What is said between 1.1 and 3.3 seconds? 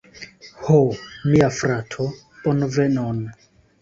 mia frato, bonvenon